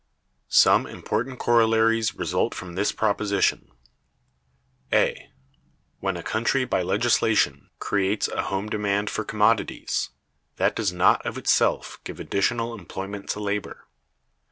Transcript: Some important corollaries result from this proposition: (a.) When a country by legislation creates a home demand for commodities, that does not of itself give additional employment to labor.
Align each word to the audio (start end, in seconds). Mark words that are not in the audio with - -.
Some 0.49 0.87
important 0.87 1.37
corollaries 1.37 2.15
result 2.15 2.55
from 2.55 2.73
this 2.73 2.91
proposition: 2.91 3.69
(a.) 4.91 5.29
When 5.99 6.17
a 6.17 6.23
country 6.23 6.65
by 6.65 6.81
legislation 6.81 7.69
creates 7.77 8.27
a 8.27 8.41
home 8.45 8.67
demand 8.67 9.11
for 9.11 9.23
commodities, 9.23 10.09
that 10.55 10.75
does 10.75 10.91
not 10.91 11.23
of 11.23 11.37
itself 11.37 11.99
give 12.03 12.19
additional 12.19 12.73
employment 12.73 13.29
to 13.29 13.39
labor. 13.39 13.85